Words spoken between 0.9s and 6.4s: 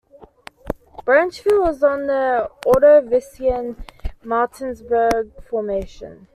Branchville is on the Ordovician Martinsburg Formation.